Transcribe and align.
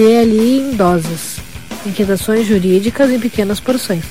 DLI 0.00 0.60
em 0.60 0.76
doses, 0.76 1.36
inquietações 1.86 2.46
jurídicas 2.46 3.10
em 3.10 3.20
pequenas 3.20 3.60
porções. 3.60 4.02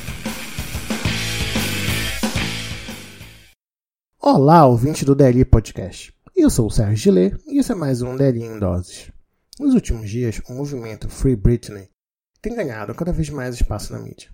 Olá, 4.22 4.68
ouvinte 4.68 5.04
do 5.04 5.16
DLI 5.16 5.44
Podcast. 5.46 6.14
Eu 6.36 6.52
sou 6.52 6.68
o 6.68 6.70
Sérgio 6.70 6.96
Gillet 6.96 7.36
e 7.48 7.58
esse 7.58 7.72
é 7.72 7.76
mais 7.76 8.04
um 8.04 8.16
DLI 8.16 8.44
em 8.44 8.60
doses. 8.60 9.12
Nos 9.60 9.74
últimos 9.74 10.08
dias, 10.08 10.40
o 10.48 10.54
movimento 10.54 11.10
Free 11.10 11.36
Britney 11.36 11.90
tem 12.40 12.54
ganhado 12.54 12.94
cada 12.94 13.12
vez 13.12 13.32
mais 13.32 13.56
espaço 13.56 13.92
na 13.92 13.98
mídia. 13.98 14.30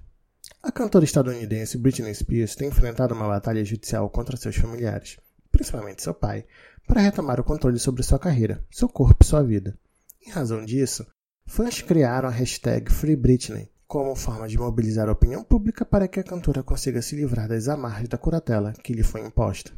A 0.62 0.74
cantora 0.74 1.06
estadunidense 1.06 1.78
Britney 1.78 2.14
Spears 2.14 2.54
tem 2.56 2.68
enfrentado 2.68 3.16
uma 3.16 3.30
batalha 3.30 3.64
judicial 3.64 4.10
contra 4.10 4.36
seus 4.36 4.58
familiares, 4.58 5.16
principalmente 5.54 6.04
seu 6.04 6.14
pai, 6.14 6.46
para 6.86 7.00
retomar 7.00 7.40
o 7.40 7.46
controle 7.46 7.80
sobre 7.80 8.04
sua 8.04 8.20
carreira, 8.20 8.62
seu 8.70 8.90
corpo 8.90 9.24
e 9.24 9.26
sua 9.26 9.42
vida. 9.42 9.80
Em 10.28 10.32
razão 10.32 10.66
disso, 10.66 11.06
fãs 11.48 11.82
criaram 11.82 12.28
a 12.28 12.32
hashtag 12.32 12.92
FreeBritney 12.92 13.70
como 13.88 14.16
forma 14.16 14.48
de 14.48 14.58
mobilizar 14.58 15.08
a 15.08 15.12
opinião 15.12 15.44
pública 15.44 15.86
para 15.86 16.08
que 16.08 16.20
a 16.20 16.24
cantora 16.24 16.64
consiga 16.64 17.02
se 17.02 17.16
livrar 17.16 17.48
das 17.48 17.68
amarras 17.68 18.08
da 18.08 18.18
curatela 18.18 18.74
que 18.84 18.94
lhe 18.94 19.04
foi 19.04 19.22
imposta. 19.22 19.72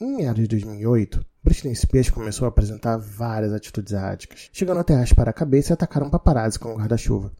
Em 0.00 0.16
meados 0.16 0.42
de 0.42 0.48
2008, 0.48 1.24
Britney 1.42 1.74
Spears 1.74 2.10
começou 2.10 2.46
a 2.46 2.48
apresentar 2.48 2.96
várias 2.96 3.52
atitudes 3.52 3.92
erráticas, 3.92 4.48
chegando 4.52 4.80
até 4.80 4.94
raspar 4.94 5.28
a 5.28 5.32
cabeça 5.32 5.72
e 5.72 5.74
atacar 5.74 6.02
um 6.02 6.10
paparazzi 6.10 6.58
com 6.58 6.72
um 6.72 6.76
guarda-chuva. 6.76 7.32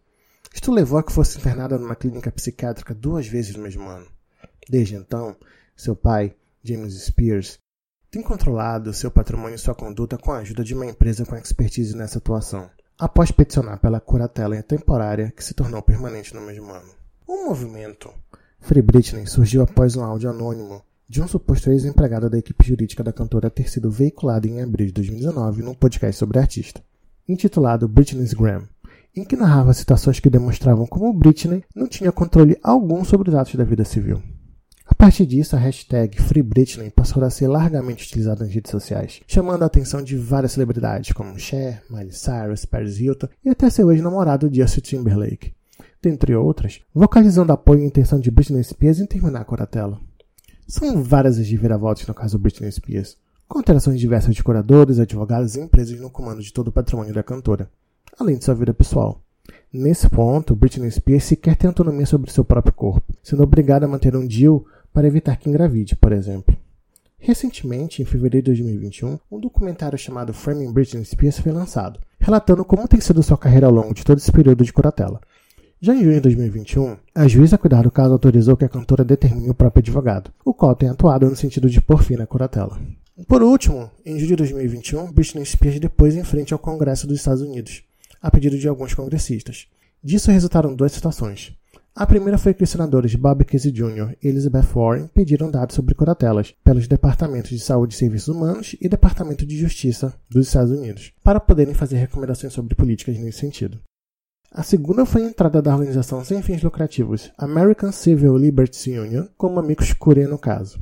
Isto 0.52 0.70
levou 0.70 0.98
a 0.98 1.02
que 1.02 1.12
fosse 1.12 1.38
internada 1.38 1.78
numa 1.78 1.96
clínica 1.96 2.30
psiquiátrica 2.30 2.94
duas 2.94 3.26
vezes 3.26 3.56
no 3.56 3.62
mesmo 3.62 3.88
ano. 3.88 4.06
Desde 4.68 4.94
então, 4.94 5.34
seu 5.76 5.96
pai, 5.96 6.34
James 6.62 6.94
Spears, 6.94 7.58
tem 8.10 8.22
controlado 8.22 8.92
seu 8.92 9.10
patrimônio 9.10 9.56
e 9.56 9.58
sua 9.58 9.74
conduta 9.74 10.16
com 10.16 10.32
a 10.32 10.38
ajuda 10.38 10.62
de 10.62 10.74
uma 10.74 10.86
empresa 10.86 11.24
com 11.24 11.34
expertise 11.34 11.96
nessa 11.96 12.18
atuação, 12.18 12.70
após 12.98 13.30
peticionar 13.30 13.78
pela 13.80 14.00
curatela 14.00 14.62
temporária 14.62 15.32
que 15.36 15.44
se 15.44 15.54
tornou 15.54 15.82
permanente 15.82 16.34
no 16.34 16.40
mesmo 16.40 16.72
ano. 16.72 16.88
O 17.26 17.46
movimento 17.46 18.10
Free 18.60 18.82
Britney 18.82 19.26
surgiu 19.26 19.62
após 19.62 19.96
um 19.96 20.04
áudio 20.04 20.30
anônimo 20.30 20.82
de 21.08 21.20
um 21.20 21.28
suposto 21.28 21.70
ex-empregado 21.70 22.30
da 22.30 22.38
equipe 22.38 22.66
jurídica 22.66 23.04
da 23.04 23.12
cantora 23.12 23.50
ter 23.50 23.68
sido 23.68 23.90
veiculado 23.90 24.46
em 24.46 24.62
abril 24.62 24.86
de 24.86 24.92
2019 24.92 25.62
num 25.62 25.74
podcast 25.74 26.18
sobre 26.18 26.38
a 26.38 26.42
artista, 26.42 26.82
intitulado 27.28 27.86
Britney's 27.86 28.32
Gram, 28.32 28.62
em 29.14 29.24
que 29.24 29.36
narrava 29.36 29.74
situações 29.74 30.18
que 30.18 30.30
demonstravam 30.30 30.86
como 30.86 31.12
Britney 31.12 31.62
não 31.74 31.86
tinha 31.86 32.10
controle 32.10 32.58
algum 32.62 33.04
sobre 33.04 33.28
os 33.28 33.34
atos 33.34 33.54
da 33.54 33.64
vida 33.64 33.84
civil. 33.84 34.22
Partir 35.04 35.26
disso, 35.26 35.54
a 35.54 35.58
hashtag 35.58 36.18
FreeBritney 36.18 36.88
passou 36.88 37.22
a 37.22 37.28
ser 37.28 37.46
largamente 37.46 38.06
utilizada 38.06 38.42
nas 38.42 38.54
redes 38.54 38.70
sociais, 38.70 39.20
chamando 39.26 39.62
a 39.62 39.66
atenção 39.66 40.02
de 40.02 40.16
várias 40.16 40.52
celebridades 40.52 41.12
como 41.12 41.38
Cher, 41.38 41.82
Miley 41.90 42.10
Cyrus, 42.10 42.64
Paris 42.64 42.98
Hilton 42.98 43.28
e 43.44 43.50
até 43.50 43.68
seu 43.68 43.92
ex-namorado 43.92 44.48
Justin 44.50 44.80
Timberlake, 44.80 45.52
dentre 46.00 46.34
outras, 46.34 46.80
vocalizando 46.94 47.52
apoio 47.52 47.82
e 47.82 47.84
intenção 47.84 48.18
de 48.18 48.30
Britney 48.30 48.64
Spears 48.64 48.98
em 48.98 49.04
terminar 49.04 49.42
a 49.42 49.44
curatela. 49.44 50.00
São 50.66 51.02
várias 51.02 51.38
as 51.38 51.50
reviravoltas 51.50 52.06
no 52.06 52.14
caso 52.14 52.38
Britney 52.38 52.72
Spears, 52.72 53.18
com 53.46 53.58
alterações 53.58 54.00
diversas 54.00 54.34
de 54.34 54.42
curadores, 54.42 54.98
advogados 54.98 55.54
e 55.54 55.60
empresas 55.60 56.00
no 56.00 56.08
comando 56.08 56.40
de 56.40 56.50
todo 56.50 56.68
o 56.68 56.72
patrimônio 56.72 57.12
da 57.12 57.22
cantora, 57.22 57.70
além 58.18 58.38
de 58.38 58.44
sua 58.46 58.54
vida 58.54 58.72
pessoal. 58.72 59.20
Nesse 59.70 60.08
ponto, 60.08 60.56
Britney 60.56 60.90
Spears 60.90 61.24
sequer 61.24 61.56
tem 61.56 61.68
autonomia 61.68 62.06
sobre 62.06 62.30
seu 62.30 62.42
próprio 62.42 62.72
corpo, 62.72 63.12
sendo 63.22 63.42
obrigada 63.42 63.84
a 63.84 63.88
manter 63.88 64.16
um 64.16 64.26
deal 64.26 64.64
para 64.94 65.08
evitar 65.08 65.36
que 65.36 65.50
engravide, 65.50 65.96
por 65.96 66.12
exemplo. 66.12 66.56
Recentemente, 67.18 68.00
em 68.00 68.04
fevereiro 68.04 68.44
de 68.44 68.52
2021, 68.52 69.18
um 69.30 69.40
documentário 69.40 69.98
chamado 69.98 70.32
Framing 70.32 70.72
Britney 70.72 71.04
Spears 71.04 71.38
foi 71.38 71.50
lançado, 71.50 71.98
relatando 72.20 72.64
como 72.64 72.86
tem 72.86 73.00
sido 73.00 73.22
sua 73.22 73.36
carreira 73.36 73.66
ao 73.66 73.72
longo 73.72 73.92
de 73.92 74.04
todo 74.04 74.18
esse 74.18 74.30
período 74.30 74.62
de 74.62 74.72
curatela. 74.72 75.20
Já 75.80 75.94
em 75.94 76.02
junho 76.02 76.14
de 76.14 76.20
2021, 76.20 76.96
a 77.14 77.26
juíza 77.26 77.56
a 77.56 77.58
cuidar 77.58 77.82
do 77.82 77.90
caso 77.90 78.12
autorizou 78.12 78.56
que 78.56 78.64
a 78.64 78.68
cantora 78.68 79.04
determine 79.04 79.50
o 79.50 79.54
próprio 79.54 79.80
advogado, 79.80 80.30
o 80.44 80.54
qual 80.54 80.76
tem 80.76 80.88
atuado 80.88 81.28
no 81.28 81.34
sentido 81.34 81.68
de 81.68 81.80
pôr 81.80 82.02
fim 82.02 82.14
na 82.14 82.26
curatela. 82.26 82.78
Por 83.26 83.42
último, 83.42 83.90
em 84.06 84.14
julho 84.14 84.28
de 84.28 84.36
2021, 84.36 85.12
Britney 85.12 85.44
Spears 85.44 85.80
depois 85.80 86.14
em 86.14 86.24
frente 86.24 86.52
ao 86.52 86.58
Congresso 86.58 87.06
dos 87.06 87.18
Estados 87.18 87.42
Unidos, 87.42 87.82
a 88.22 88.30
pedido 88.30 88.56
de 88.56 88.68
alguns 88.68 88.94
congressistas. 88.94 89.66
Disso 90.02 90.30
resultaram 90.30 90.74
duas 90.74 90.92
situações. 90.92 91.52
A 91.96 92.08
primeira 92.08 92.36
foi 92.36 92.52
que 92.52 92.64
os 92.64 92.70
senadores 92.70 93.14
Bob 93.14 93.44
Casey 93.44 93.70
Jr. 93.70 94.16
e 94.20 94.26
Elizabeth 94.26 94.66
Warren 94.74 95.06
pediram 95.06 95.48
dados 95.48 95.76
sobre 95.76 95.94
curatelas 95.94 96.52
pelos 96.64 96.88
Departamentos 96.88 97.50
de 97.50 97.60
Saúde 97.60 97.94
e 97.94 97.96
Serviços 97.96 98.34
Humanos 98.34 98.74
e 98.80 98.88
Departamento 98.88 99.46
de 99.46 99.56
Justiça 99.56 100.12
dos 100.28 100.48
Estados 100.48 100.72
Unidos, 100.72 101.12
para 101.22 101.38
poderem 101.38 101.72
fazer 101.72 101.98
recomendações 101.98 102.52
sobre 102.52 102.74
políticas 102.74 103.16
nesse 103.16 103.38
sentido. 103.38 103.80
A 104.50 104.64
segunda 104.64 105.06
foi 105.06 105.22
a 105.22 105.28
entrada 105.28 105.62
da 105.62 105.72
organização 105.72 106.24
sem 106.24 106.42
fins 106.42 106.64
lucrativos 106.64 107.30
American 107.38 107.92
Civil 107.92 108.36
Liberties 108.36 108.86
Union 108.86 109.28
como 109.36 109.60
amigos 109.60 109.92
curiae 109.92 110.26
no 110.26 110.38
caso. 110.38 110.80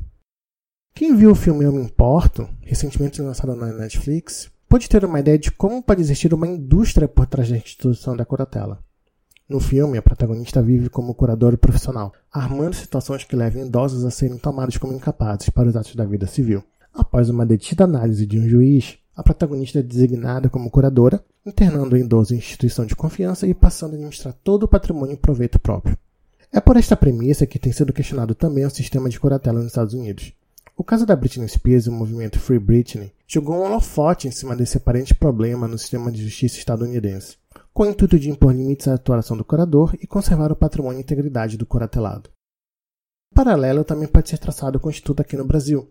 Quem 0.95 1.15
viu 1.15 1.29
o 1.29 1.35
filme 1.35 1.63
Eu 1.63 1.73
Me 1.73 1.83
Importo, 1.83 2.49
recentemente 2.61 3.21
lançado 3.21 3.55
na 3.55 3.71
Netflix, 3.71 4.49
pode 4.67 4.89
ter 4.89 5.05
uma 5.05 5.19
ideia 5.19 5.37
de 5.37 5.51
como 5.51 5.83
pode 5.83 6.01
existir 6.01 6.33
uma 6.33 6.47
indústria 6.47 7.07
por 7.07 7.27
trás 7.27 7.51
da 7.51 7.57
instituição 7.57 8.17
da 8.17 8.25
curatela. 8.25 8.83
No 9.47 9.59
filme, 9.59 9.97
a 9.97 10.01
protagonista 10.01 10.61
vive 10.61 10.89
como 10.89 11.13
curadora 11.13 11.57
profissional, 11.57 12.13
armando 12.31 12.75
situações 12.75 13.25
que 13.25 13.35
levam 13.35 13.65
idosos 13.65 14.05
a 14.05 14.09
serem 14.09 14.37
tomados 14.37 14.77
como 14.77 14.93
incapazes 14.93 15.49
para 15.49 15.67
os 15.67 15.75
atos 15.75 15.95
da 15.95 16.05
vida 16.05 16.25
civil. 16.25 16.63
Após 16.93 17.29
uma 17.29 17.45
detida 17.45 17.83
análise 17.83 18.25
de 18.25 18.39
um 18.39 18.47
juiz, 18.47 18.97
a 19.13 19.21
protagonista 19.21 19.79
é 19.79 19.83
designada 19.83 20.49
como 20.49 20.71
curadora, 20.71 21.21
internando 21.45 21.93
o 21.93 21.97
idoso 21.97 22.33
em 22.33 22.37
instituição 22.37 22.85
de 22.85 22.95
confiança 22.95 23.45
e 23.45 23.53
passando 23.53 23.91
a 23.91 23.95
administrar 23.95 24.33
todo 24.45 24.63
o 24.63 24.67
patrimônio 24.67 25.13
em 25.13 25.17
proveito 25.17 25.59
próprio. 25.59 25.97
É 26.49 26.61
por 26.61 26.77
esta 26.77 26.95
premissa 26.95 27.45
que 27.45 27.59
tem 27.59 27.73
sido 27.73 27.91
questionado 27.91 28.33
também 28.33 28.65
o 28.65 28.69
sistema 28.69 29.09
de 29.09 29.19
curatela 29.19 29.59
nos 29.59 29.67
Estados 29.67 29.93
Unidos. 29.93 30.31
O 30.77 30.85
caso 30.85 31.05
da 31.05 31.17
Britney 31.17 31.49
Spears 31.49 31.85
e 31.85 31.89
o 31.89 31.93
movimento 31.93 32.39
Free 32.39 32.59
Britney 32.59 33.11
jogou 33.27 33.57
um 33.57 33.65
holofote 33.65 34.27
em 34.27 34.31
cima 34.31 34.55
desse 34.55 34.77
aparente 34.77 35.13
problema 35.13 35.67
no 35.67 35.77
sistema 35.77 36.09
de 36.11 36.23
justiça 36.23 36.57
estadunidense 36.57 37.35
com 37.73 37.83
o 37.83 37.85
intuito 37.87 38.19
de 38.19 38.29
impor 38.29 38.53
limites 38.53 38.87
à 38.87 38.93
atuação 38.93 39.35
do 39.35 39.43
curador 39.43 39.95
e 39.99 40.05
conservar 40.05 40.51
o 40.51 40.55
patrimônio 40.55 40.99
e 40.99 41.01
integridade 41.01 41.57
do 41.57 41.65
curatelado. 41.65 42.29
O 43.31 43.35
paralelo 43.35 43.83
também 43.83 44.07
pode 44.07 44.29
ser 44.29 44.37
traçado 44.37 44.79
com 44.79 44.87
o 44.87 44.91
Instituto 44.91 45.21
aqui 45.21 45.35
no 45.35 45.43
Brasil. 45.43 45.89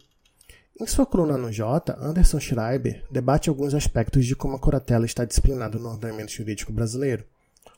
Em 0.81 0.87
sua 0.87 1.05
coluna 1.05 1.37
no 1.37 1.51
J, 1.51 1.93
Anderson 2.01 2.39
Schreiber 2.39 3.05
debate 3.11 3.49
alguns 3.49 3.75
aspectos 3.75 4.25
de 4.25 4.37
como 4.37 4.55
a 4.55 4.61
curatela 4.61 5.05
está 5.05 5.25
disciplinada 5.25 5.79
no 5.79 5.89
ordenamento 5.89 6.31
jurídico 6.31 6.73
brasileiro, 6.73 7.25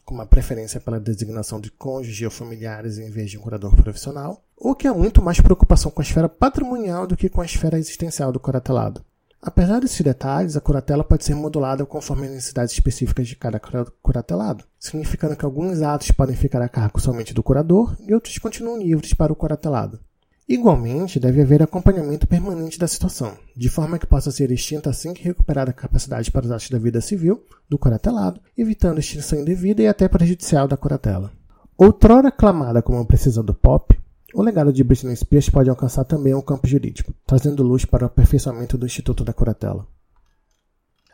como 0.04 0.20
a 0.20 0.26
preferência 0.26 0.78
pela 0.80 1.00
designação 1.00 1.58
de 1.58 1.70
cônjuge 1.70 2.26
ou 2.26 2.30
familiares 2.30 2.98
em 2.98 3.10
vez 3.10 3.30
de 3.30 3.38
um 3.38 3.40
curador 3.40 3.74
profissional, 3.74 4.44
ou 4.56 4.74
que 4.74 4.86
há 4.86 4.92
muito 4.92 5.22
mais 5.22 5.40
preocupação 5.40 5.90
com 5.90 6.02
a 6.02 6.04
esfera 6.04 6.28
patrimonial 6.28 7.06
do 7.06 7.16
que 7.16 7.30
com 7.30 7.40
a 7.40 7.46
esfera 7.46 7.78
existencial 7.78 8.30
do 8.30 8.38
curatelado. 8.38 9.02
Apesar 9.46 9.78
desses 9.78 10.00
detalhes, 10.00 10.56
a 10.56 10.60
curatela 10.60 11.04
pode 11.04 11.22
ser 11.22 11.34
modulada 11.34 11.84
conforme 11.84 12.24
as 12.24 12.32
necessidades 12.32 12.72
específicas 12.72 13.28
de 13.28 13.36
cada 13.36 13.60
curatelado, 14.00 14.64
significando 14.80 15.36
que 15.36 15.44
alguns 15.44 15.82
atos 15.82 16.10
podem 16.12 16.34
ficar 16.34 16.62
a 16.62 16.68
cargo 16.68 16.98
somente 16.98 17.34
do 17.34 17.42
curador 17.42 17.94
e 18.00 18.14
outros 18.14 18.38
continuam 18.38 18.78
livres 18.78 19.12
para 19.12 19.34
o 19.34 19.36
curatelado. 19.36 20.00
Igualmente, 20.48 21.20
deve 21.20 21.42
haver 21.42 21.62
acompanhamento 21.62 22.26
permanente 22.26 22.78
da 22.78 22.88
situação, 22.88 23.36
de 23.54 23.68
forma 23.68 23.98
que 23.98 24.06
possa 24.06 24.30
ser 24.30 24.50
extinta 24.50 24.88
assim 24.88 25.12
que 25.12 25.22
recuperada 25.22 25.72
a 25.72 25.74
capacidade 25.74 26.30
para 26.30 26.46
os 26.46 26.50
atos 26.50 26.70
da 26.70 26.78
vida 26.78 27.02
civil 27.02 27.44
do 27.68 27.78
curatelado, 27.78 28.40
evitando 28.56 28.98
extinção 28.98 29.40
indevida 29.40 29.82
e 29.82 29.86
até 29.86 30.08
prejudicial 30.08 30.66
da 30.66 30.78
curatela. 30.78 31.30
Outrora 31.76 32.28
aclamada 32.28 32.80
como 32.80 33.04
precisão 33.04 33.44
do 33.44 33.52
pop, 33.52 33.94
o 34.34 34.42
legado 34.42 34.72
de 34.72 34.82
Britney 34.82 35.14
Spears 35.14 35.48
pode 35.48 35.70
alcançar 35.70 36.04
também 36.04 36.34
o 36.34 36.42
campo 36.42 36.66
jurídico, 36.66 37.14
trazendo 37.24 37.62
luz 37.62 37.84
para 37.84 38.02
o 38.02 38.06
aperfeiçoamento 38.06 38.76
do 38.76 38.84
Instituto 38.84 39.24
da 39.24 39.32
Curatela. 39.32 39.86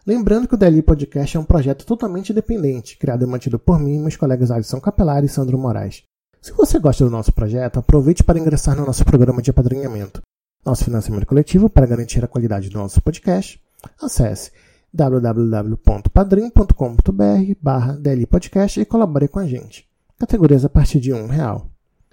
Lembrando 0.06 0.48
que 0.48 0.54
o 0.54 0.58
DLI 0.58 0.82
Podcast 0.82 1.36
é 1.36 1.40
um 1.40 1.44
projeto 1.44 1.84
totalmente 1.84 2.32
independente, 2.32 2.96
criado 2.96 3.24
e 3.24 3.26
mantido 3.26 3.58
por 3.58 3.78
mim 3.78 3.96
e 3.96 3.98
meus 3.98 4.16
colegas 4.16 4.50
Alisson 4.50 4.80
Capelar 4.80 5.22
e 5.22 5.28
Sandro 5.28 5.58
Moraes. 5.58 6.02
Se 6.40 6.52
você 6.52 6.78
gosta 6.78 7.04
do 7.04 7.10
nosso 7.10 7.32
projeto, 7.32 7.78
aproveite 7.78 8.24
para 8.24 8.38
ingressar 8.38 8.74
no 8.74 8.86
nosso 8.86 9.04
programa 9.04 9.42
de 9.42 9.50
apadrinhamento. 9.50 10.22
Nosso 10.64 10.84
financiamento 10.84 11.26
coletivo 11.26 11.68
para 11.68 11.86
garantir 11.86 12.24
a 12.24 12.28
qualidade 12.28 12.70
do 12.70 12.78
nosso 12.78 13.02
podcast. 13.02 13.60
Acesse 14.00 14.50
www.padrim.com.br 14.92 17.54
barra 17.60 17.98
Podcast 18.28 18.80
e 18.80 18.86
colabore 18.86 19.28
com 19.28 19.38
a 19.38 19.46
gente. 19.46 19.86
Categorias 20.18 20.64
a 20.64 20.70
partir 20.70 20.98
de 20.98 21.12
um 21.12 21.26
real. 21.26 21.69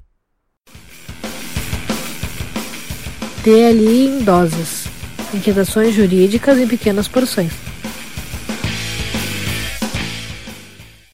DLI 3.44 4.08
em 4.08 4.24
doses. 4.24 4.86
Inquietações 5.34 5.94
jurídicas 5.94 6.58
em 6.58 6.68
pequenas 6.68 7.10
porções. 7.10 7.63